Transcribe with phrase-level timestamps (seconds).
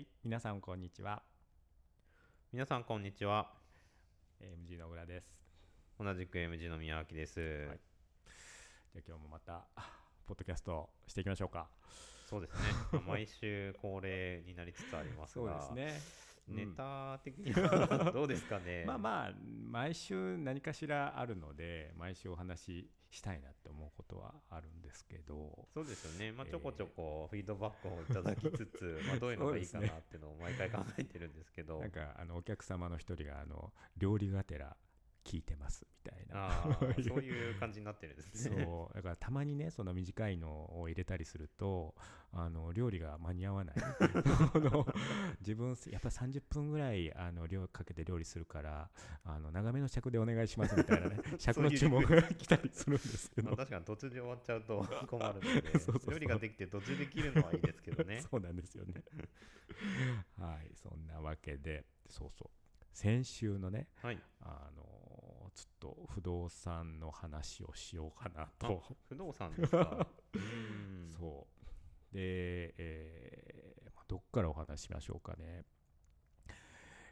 [0.00, 1.22] はい、皆さんこんにちは。
[2.54, 3.52] 皆さんこんにちは
[4.40, 5.26] MG の小倉です。
[5.98, 7.78] 同じく MG の宮脇です、はい
[8.94, 9.66] じゃあ今日もまた
[10.26, 11.68] ポッドキャストしていきましょうか。
[12.30, 12.60] そうですね
[12.92, 16.00] まあ毎週恒例になりつつありますが そうですね。
[16.48, 17.52] ネタ的に。
[17.52, 18.84] は どうですかね。
[18.88, 19.34] まあまあ
[19.70, 25.68] 毎週何かしらあるので毎週お話ししたいなって思うことはあるんですけど。
[25.74, 26.52] そうですよね、まあ、えー。
[26.52, 31.80] ちょこちょこフィードバックをいただきつつ、 まあ、どういうのがいいかなっていうのを毎回考えてるんですけど。
[31.80, 34.76] なんかあのお客様の一人があの料理がてら
[35.24, 36.50] 聞いてますみたいな。
[37.06, 38.64] そういう感じになってるんですね。
[38.64, 38.94] そう。
[38.94, 41.94] だからたまにねその短いのを入れたりすると
[42.32, 43.76] あの料理が間に合わない。
[45.40, 48.90] 自分やっぱ30分ぐらいあの量かけて料理するから
[49.24, 51.20] あの長めの尺でお願いしますみたいなね。
[51.38, 53.48] 尺の注文が来たりするんですけど。
[53.48, 55.78] まあ確かに途中で終わっちゃうと困るので。
[55.78, 56.10] そうそうそう。
[56.12, 58.20] 料理ができて途中で切るのはいいですけどね。
[58.22, 59.04] そうなんですよね。
[60.38, 62.50] はいそんなわけでそうそう。
[62.92, 64.22] 先週のねはい。
[64.40, 64.99] あの
[65.60, 70.06] ちょっと不動産の話をしようかなと不動産ですか？
[70.34, 71.46] うんそ
[72.12, 72.14] う。
[72.14, 75.64] で、えーまあどっからお話ししましょうかね。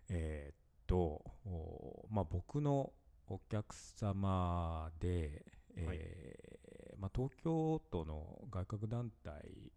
[0.09, 0.97] えーっと、
[1.45, 2.93] おまあ、僕の
[3.27, 5.45] お客様で、
[5.77, 9.71] えーまあ、東京都の外郭団体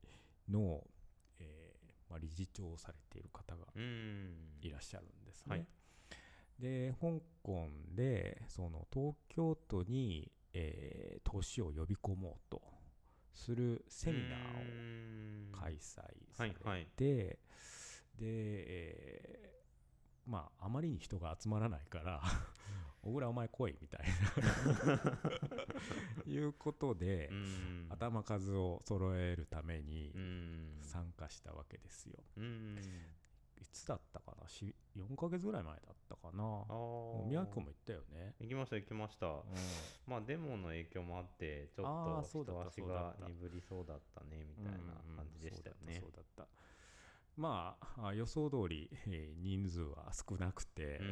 [0.47, 0.83] の、
[1.39, 5.57] えーまあ、理事長をされている方がうんいらっしゃるんですね。
[5.57, 5.67] はい
[6.61, 12.61] で香港でその東京都に、えー投資を呼び込もうと
[13.33, 15.79] するセミナーをー開催
[16.33, 16.87] されて、はいはい。
[16.97, 17.39] で、
[18.19, 22.21] えーまああまりに人が集まらないから
[23.01, 24.11] 「小倉お前来い」みたいな。
[26.31, 27.87] いうことで、うん。
[27.89, 30.79] 頭数を揃えるためにうん。
[30.81, 32.23] 参加したわけですよ。
[33.61, 34.47] うんいつだったかな？
[34.49, 36.65] し ?4 ヶ月ぐらい前だったかな。
[37.27, 38.33] 宮城君も行ったよね。
[38.39, 39.27] 行きました行きました。
[39.27, 39.43] うん。
[40.07, 44.79] まあデモの影響もあってちょっと人足が鈍りそうだったねみたいな
[45.15, 45.87] 感じでしたよね。
[45.87, 46.47] うんうんそうだった。
[47.37, 51.07] まああ予想通り、えー人数は少なくて、うん。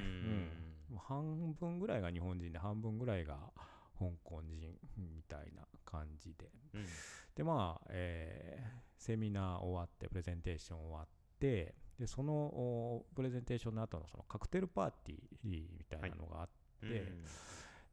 [0.91, 0.97] うん。
[0.97, 3.37] 半分ぐらいが日本人で半分ぐらいが
[3.97, 6.49] 香港人みたいな感じで。
[6.73, 6.85] うん。
[7.35, 11.07] でまあ、えーセミナー終わってプレゼンテーション終わっ
[11.39, 16.49] てでそのおプレゼンテーションの後のそのカクテルパーティーみたいなのがあっ
[16.79, 17.23] て、うん。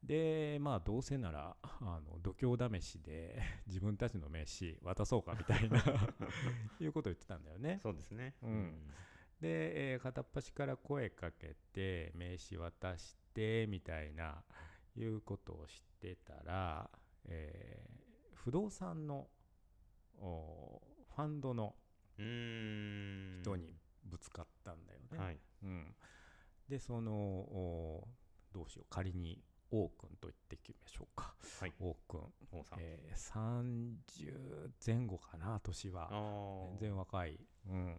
[0.03, 5.83] でまあどうせならあの度胸試しで 自分たちの名刺渡そうかみたいな
[6.79, 7.79] いうことを言ってたんだよね。
[7.83, 8.35] そうですね。
[8.43, 8.93] うん。
[9.41, 14.43] で、えー片っ端から声かけて名刺渡してみたいな
[14.95, 16.89] いうことをしてたら、
[17.25, 19.29] えー不動産の
[20.19, 21.75] おファンドの
[22.17, 23.41] うん。
[23.43, 23.75] 人に
[24.09, 25.17] ぶつかったんだよね。
[25.17, 25.39] はい。
[25.63, 25.95] うん、
[26.69, 28.07] でそのお
[28.53, 28.85] どうしよう。
[28.89, 29.41] 仮に
[29.71, 31.33] 王くんと言ってきましょうか。
[31.59, 31.73] はい。
[31.79, 32.19] 王くん、
[32.51, 32.79] 王さん。
[32.79, 36.09] えー30前後かな年は。
[36.79, 37.97] 全然若い、うん、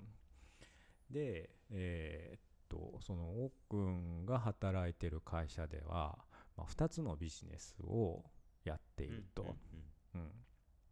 [1.10, 6.18] でえーっとその王くんが働いてる会社では、
[6.56, 8.24] まあ、2つのビジネスを
[8.64, 10.30] やっていると、うんうんうん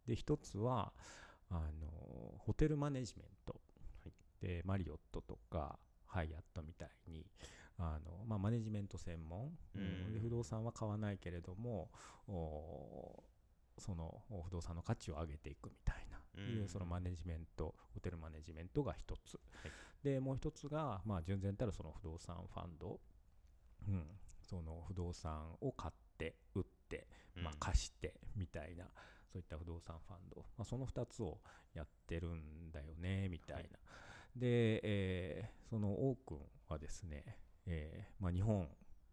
[0.07, 0.93] で1つは
[1.49, 1.87] あの
[2.37, 3.66] ホテルマネジメント、はい
[4.41, 7.25] でマリオットとかハイアットみたいに
[7.77, 10.13] あの、まあ、マネジメント専門、うん。
[10.13, 11.89] で不動産は買わないけれども
[12.27, 13.23] お
[13.77, 16.61] その不動産の価値を上げていくみたいな、うん。
[16.61, 19.71] いうそのマネジメントホテルマネジメントが1つ、はい。
[20.03, 22.99] でもう1つが、まあ、純然たるその不動産ファンド、
[23.87, 24.07] うん、
[24.41, 28.85] その不動産を買って売ってまあ、うん貸してみたいな、
[29.31, 31.39] そういった不動産ファンド、まあ、その2つを
[31.73, 33.61] やってるんだよねみたいな。
[33.61, 33.69] はい
[34.39, 36.37] で、えーその王くん
[36.69, 38.69] はですね、えーまあ、日本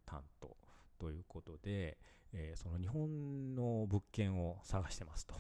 [0.06, 0.56] 担当
[1.00, 1.98] ということで、
[2.32, 5.34] えーその日本の物件を探してますと、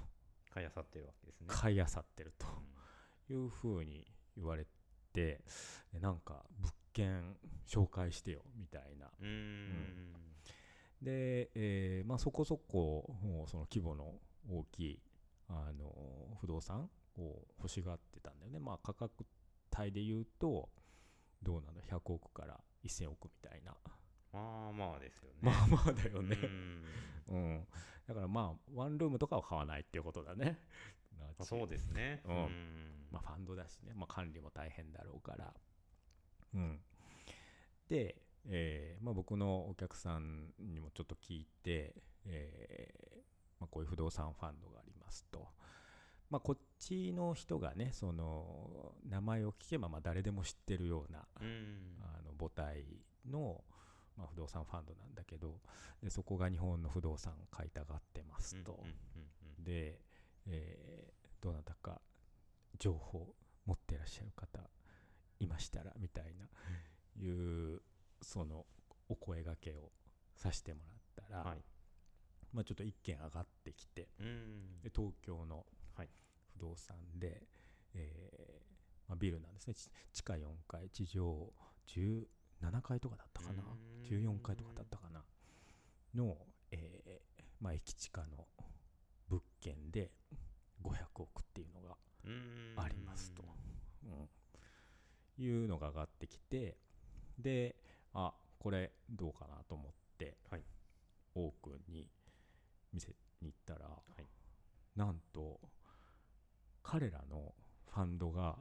[0.52, 1.46] 買いあさってるわけですね。
[1.48, 2.46] 買いあさってると
[3.30, 3.36] うん。
[3.36, 4.06] いうふうに
[4.36, 4.66] 言われ
[5.12, 5.44] て、
[5.92, 7.36] でなんか物件
[7.66, 9.06] 紹介してよみたいな。
[9.06, 10.14] うーん。
[11.00, 14.14] で、えーまあ、そこそこもうその規模の
[14.50, 15.02] 大きい
[15.48, 19.24] あの不動産を欲しがってたんだよね、まあ、価格
[19.78, 20.68] 帯で言うと
[21.42, 23.74] どうなの100億から1000億みたいな、
[24.32, 25.38] まあまあですよね。
[25.42, 26.36] まあまあだよね、
[27.28, 27.36] うん。
[27.36, 27.66] うん、
[28.08, 30.58] だからまあワンルームとかは買わないっていうことだね。
[31.38, 32.22] あそうですね。
[32.24, 32.36] うん。
[32.36, 33.08] うん。
[33.10, 35.54] まあ、ファンドだしね、まあ、管理も大変だろうから。
[36.54, 36.80] うん、
[37.88, 38.16] で、
[38.46, 41.94] えーまあ、僕のお客さんにもちょっと聞いて、
[42.26, 43.22] えー
[43.60, 45.48] まあ、こういう不動産ファンドがありますと。
[46.30, 51.96] まあ、こっちの人がねその名前を聞けばまあ誰でも知ってるようなうん。
[52.02, 52.84] あの母体
[53.30, 53.62] の、
[54.16, 55.60] まあ、不動産ファンドなんだけど
[56.02, 58.78] でそこが日本の不動産を買いたがってますと、
[59.58, 60.00] で、
[60.46, 62.00] えーどなたか
[62.78, 63.34] 情報
[63.66, 64.60] 持ってらっしゃる方
[65.40, 66.46] いましたらみたいな
[67.22, 67.82] いう
[68.22, 68.64] その
[69.10, 69.92] お声がけを
[70.34, 71.58] させてもらったら、はい。
[72.54, 74.80] まあ、ちょっと一件上がってきてうん。
[74.82, 75.64] で東京のはい
[76.54, 77.42] 不動産で、
[77.94, 79.74] えーまあ、ビルなんですね。
[79.74, 81.52] ち地下4階地上
[81.88, 83.62] 17階とかだったかな。
[83.62, 84.02] うん。
[84.04, 85.24] 14階とかだったかな。
[86.14, 86.36] の、
[86.70, 88.46] えーまあ、駅地下の
[89.28, 90.10] 物件で
[90.82, 92.74] 500億っていうのがうん。
[92.76, 93.44] ありますと、
[94.04, 96.76] うん、いうのが上がってきて
[97.38, 97.76] で
[98.14, 100.62] あこれどうかなと思って、はい。
[101.34, 102.08] オークンに
[102.92, 104.26] 店に行ったら、い。
[104.96, 105.60] なんと
[106.94, 107.52] 彼らの
[107.92, 108.56] ファンドが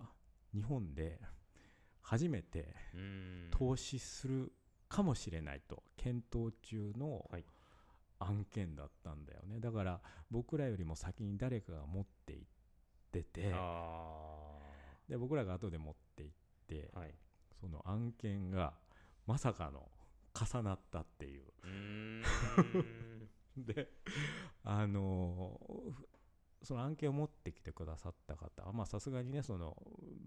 [0.56, 1.20] 日本で
[2.02, 3.48] 初めてうん。
[3.52, 4.52] 投資する
[4.90, 7.46] かもしれないと検討中のはい。
[8.18, 9.60] 案件だったんだよね。
[9.60, 10.00] だから
[10.32, 12.46] 僕らよりも先に誰かが持っていっ
[13.12, 14.58] ててあ
[15.10, 16.36] で僕らが後で持って行っ
[16.68, 17.14] てあはい。
[17.62, 18.74] その案件が
[19.28, 19.92] まさかの
[20.34, 21.44] 重なったっていう。
[23.58, 23.92] で
[24.64, 25.60] あの
[25.94, 26.08] ふ
[26.64, 29.76] その案件を持ってきてくださった方はまあさすがにねその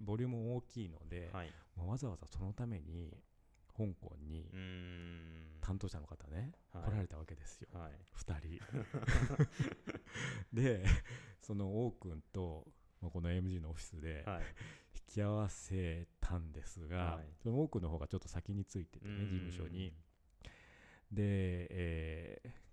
[0.04, 1.52] ボリューム大きいので、はい。
[1.76, 3.16] まあわざわざそのために
[3.76, 4.50] 香港に
[5.60, 6.84] 担当者の方ね、はい。
[6.84, 7.68] 来られたわけですよ。
[7.72, 7.92] はい。
[8.14, 8.64] 2人。
[10.52, 10.84] で
[11.40, 12.66] その王くんと、
[13.00, 14.44] まあ、この MG のオフィスではい。
[14.94, 17.26] 引き合わせたんですが、はい。
[17.42, 19.94] その王くんの方がちょっと先についててね事務所に。
[21.10, 22.66] で、えー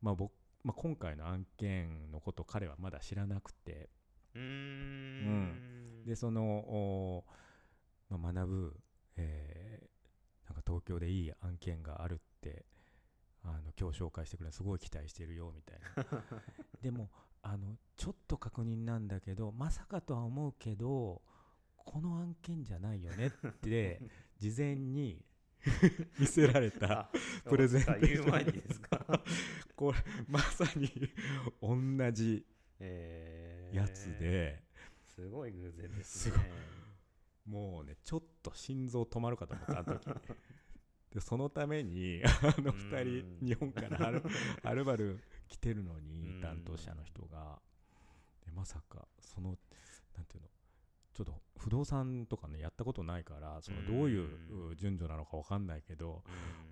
[0.00, 0.32] まあ僕
[0.68, 3.88] まあ、今回の案件のこと彼はまだ知らなくて。
[4.34, 6.04] うーん。
[6.04, 7.24] でその、お
[8.10, 8.80] まあ、学ぶ、
[9.16, 9.88] えー
[10.48, 12.64] なんか東京でいい案件があるって
[13.44, 16.24] あの今日紹介してくれるすごい期待してるよみたいな。
[16.80, 17.10] でも
[17.42, 21.22] あのちょっと確認なんだけどまさかとは思うけど
[21.76, 24.00] この案件じゃないよねって
[24.38, 25.22] 事前に
[26.18, 27.10] 見せられたあ
[27.48, 29.22] プレゼンテーション言う前にですか
[29.78, 30.90] これまさに
[31.62, 31.76] 同
[32.12, 32.44] じ
[32.80, 33.76] えー。
[33.76, 34.62] やつで。
[35.04, 36.50] すごい偶然ですすね
[37.46, 40.06] もうねちょっと心臓止まるかと思ったあの時。
[41.14, 42.28] でそのためにあ
[42.60, 43.38] の2うん。
[43.40, 44.22] 人日本からはる
[44.62, 46.40] はるばる来てるのにうん。
[46.40, 47.60] 担当者の人が。
[48.44, 49.58] でまさかその
[50.16, 50.48] なんていうの
[51.14, 56.22] ちょっと不動産とかねやったことないからそのどういうう順序なのか分かんないけど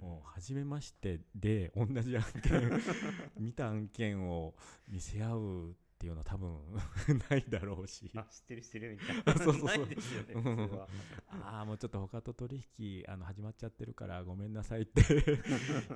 [0.02, 0.08] うん。
[0.08, 2.70] もう初めましてで同じ案件
[3.38, 4.54] 見た案件を
[4.88, 6.58] 見せ合うっていうのは多分
[7.30, 8.10] ないだろうし。
[8.14, 9.32] あ知ってる知ってるみたいな。
[9.42, 10.88] そうそうそう。
[11.30, 15.02] ああもうちょっと他と取引あの始まっちゃってるからごめんなさいって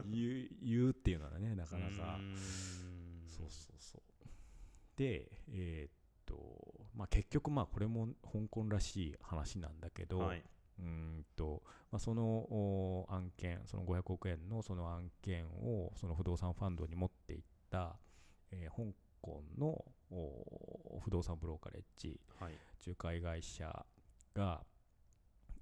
[0.06, 2.18] 言う言うっていうのはねなかなか。
[3.28, 4.02] そうそうそう。
[4.96, 5.92] でえーっ
[6.24, 10.42] とまあ結局まあこれも香港らしい話なんだけど、はい。
[10.78, 17.96] うーんと、まあ、そのお案件その500億円のその案件をその不動産ファンドに持っていった、
[18.50, 22.54] えー香港のお不動産ブローカレッジはい。
[22.86, 23.84] 仲介会社
[24.34, 24.64] が、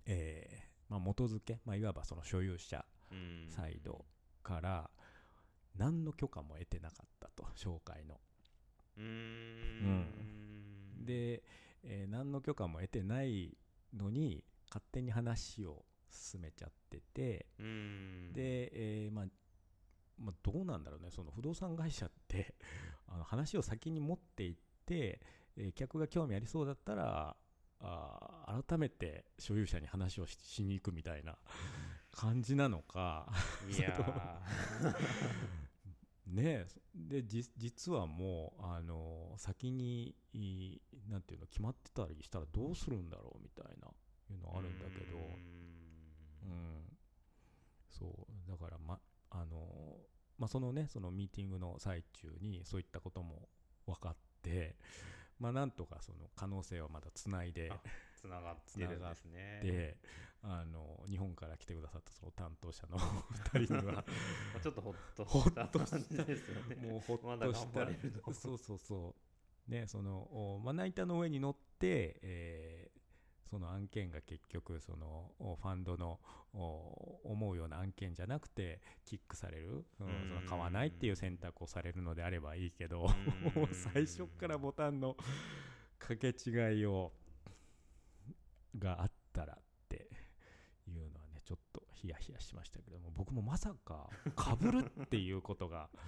[0.07, 3.51] えーまあ、元付け、まあ、いわばその所有者うん。
[3.51, 4.05] サイド
[4.43, 4.91] から
[5.77, 8.21] 何の許可も得てなかったと紹介の。
[8.99, 9.05] うー
[11.03, 11.05] ん。
[11.05, 11.43] で、
[11.85, 13.57] えー何の許可も得てない
[13.95, 17.47] のに勝手に話を進めちゃってて、
[18.33, 18.71] で、
[19.05, 19.27] えーまあ
[20.19, 22.55] まあ、どうなんだろうねその不動産会社って
[23.07, 25.21] あの話を先に持っていって、
[25.57, 27.37] えー客が興味ありそうだったら
[27.81, 31.39] あー改めて所有者に話をししに行くみたいな
[32.11, 33.33] 感じなのか。
[33.71, 34.43] いや
[36.29, 43.89] ねで実はもう、あの先にいなんていうの決まってたりしたらどうするんだろうみたいな
[44.31, 45.19] いうのあるんだけど。
[46.45, 46.97] うん、
[47.91, 48.51] そう。
[48.51, 48.99] だからま
[49.31, 49.97] あの
[50.39, 53.49] まあそのねそのミーティングの最中にそういったことも
[53.87, 54.77] 分かって。
[55.39, 57.73] まあなんとかその可能性はまだつないで。
[58.19, 59.97] つながってるんですねで
[60.43, 62.99] あの日本から来てくださったその担当者の
[63.53, 63.93] 2人には。
[63.95, 64.05] ま
[64.57, 66.77] あちょっとほっとほっしたとした感じですよね。
[66.89, 67.81] もうほっとした。
[67.81, 68.33] 張れるの。
[68.33, 69.17] そうそうそ
[69.69, 69.71] う。
[69.71, 72.99] ねそのおまな板の上に乗って、えー
[73.49, 76.21] その案件が結局そのおファンドの
[76.53, 80.29] お思うような案件じゃなくてキックされる、うんうん。
[80.29, 83.09] その買わないっていう選択をされるのであればいいけど
[83.73, 85.17] 最初からボタンの
[85.99, 87.13] 掛け違いを
[88.79, 90.09] があったらって
[90.87, 95.89] いうのはねちょっとヒヤヒヤしましたけども僕もまさかかぶるっていうことが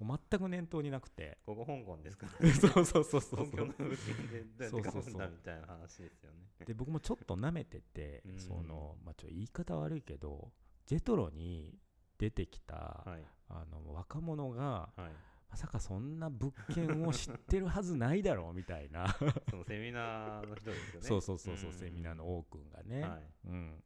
[0.00, 1.36] 全く念頭になくて。
[1.44, 2.26] ここ香港ですか？
[2.40, 3.44] らねそうそうそうそう。
[3.44, 6.46] 東京の物件でどうやって買うんだみたいな話ですよね。
[6.64, 8.38] で僕もちょっと舐めてて、うん。
[8.38, 10.52] そのまあ、ちょ言い方悪いけど
[10.86, 11.78] ジェトロに
[12.16, 13.26] 出てきた、はい。
[13.48, 15.12] あの若者がはい
[15.50, 19.08] まさかそんな物件を知ってるはずないだろうみたいな。
[19.50, 21.06] そのセミナーの人ですよね。
[21.06, 21.72] そうそうそうそう、ん。
[21.72, 23.48] セミナーの王くんがね、はい。
[23.48, 23.82] うん、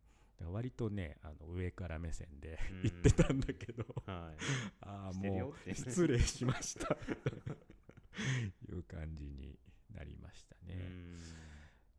[0.52, 2.83] 割とねあの上から目線でうん。
[2.83, 4.37] 言ってたんだけど、はい。
[4.83, 6.97] ああもう失礼しました。
[8.68, 9.59] いう感じに
[9.92, 10.75] なりましたね。
[10.75, 11.18] うん。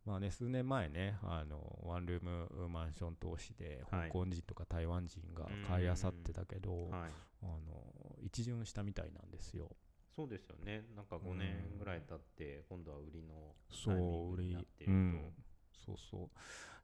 [0.05, 4.09] まあね、数年前ね、あのワンルームマンション投資ではい。
[4.09, 7.11] 香港人とか台湾人が買いあさってたけど、はい。
[7.41, 9.69] あの一巡したみたいなんですよ。
[10.15, 10.85] そうですよね。
[10.95, 14.97] なんか5年ぐらい経って今度は売りのそう、売タイミングになりっていると。
[14.97, 15.33] うん、
[15.85, 16.29] そうそう。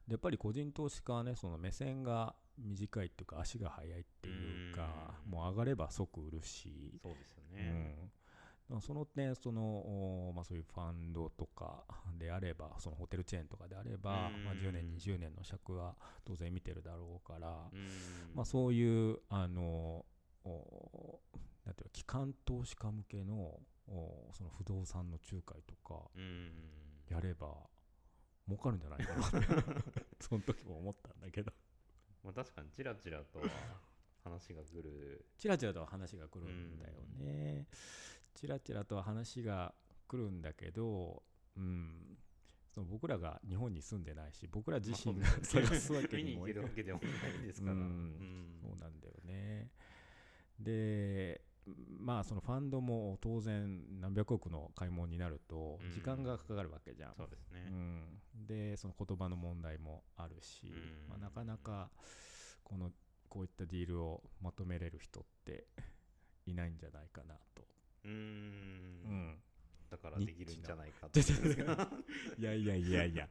[0.08, 5.32] でやっぱり個人投資家はね、その目線が短いっていうか、足が速いっていうか、うん。
[5.32, 8.12] もう上がれば即売るし、そうですようねん、
[8.70, 11.84] まあその点その、おまあ、そういうファンドとか
[12.18, 14.44] であればそのホテルチェーンとかであれば、うん。
[14.44, 15.96] まあ、10年20年の尺は
[16.26, 18.36] 当然見てるだろうから、うん。
[18.36, 20.06] まあ、そういうあのお
[20.46, 26.52] なんていうの機関投資家向けのおその不動産の仲介とかうん。
[27.10, 27.58] やれば
[28.48, 29.22] 儲かるんじゃないかな
[30.20, 31.52] その時も思ったんだけど。
[32.24, 33.46] まあ確かにちらちらとは
[34.24, 35.26] 話が来る。
[35.38, 37.68] ちらちらとは話が来るんだよね。
[38.34, 39.74] ちらちらとは話が
[40.08, 41.24] 来るんだけど、
[41.58, 42.18] うん、
[42.70, 47.76] その僕らが日本に住んでないし、僕ら自身が探ですすわけにもいか 見に行けるわけでもないですから。
[47.76, 47.86] そう
[48.78, 49.72] なんだよね。
[50.64, 51.42] で、
[52.00, 57.14] まあそのファンドも当然何百億の買い物になるとうん時間がかかるわけじゃん。
[57.16, 57.68] そうですね。
[57.70, 61.10] うん、でその言葉の問題もあるし、うん。
[61.10, 61.90] まあ、なかなか
[62.64, 62.92] この
[63.30, 65.66] こういったディールをまとめれる人って
[66.46, 67.64] いないんじゃないかなと。
[68.04, 68.18] うーうん。
[69.32, 69.38] ん、
[69.90, 71.90] だからできるんじゃないかニッチな
[72.38, 73.30] いやいやいやいや、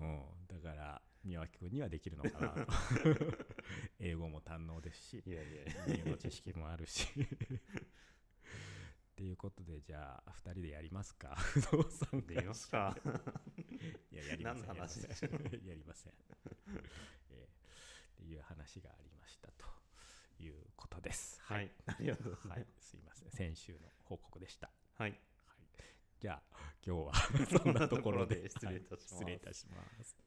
[0.00, 2.66] うん、だから宮脇君にはできるのかなと。
[3.98, 7.08] 英語も堪能ですし英語知識もあるし。
[9.12, 11.34] っていうことでじゃあ2人でやりますか。
[11.36, 12.96] 不動産できますか。
[14.12, 14.66] いややりません。
[14.66, 15.00] 何の話？
[15.00, 15.32] やりません。
[15.66, 16.12] やりません、
[17.30, 17.32] え。
[17.32, 17.46] ー
[18.12, 19.64] っていう話がありましたと
[20.38, 21.40] いうことです。
[21.42, 21.72] はい。
[21.86, 22.60] ありがとうございはい。
[22.60, 23.30] ますすいません。
[23.30, 24.70] 先週の報告でした。
[24.98, 25.10] はい。
[25.10, 25.20] はい、
[26.20, 26.42] じゃあ
[26.86, 27.14] 今日は
[27.58, 28.48] そんなところで。
[28.50, 29.14] そんなところで失礼いたします。
[29.14, 29.24] はい。
[29.24, 30.25] 失礼いたします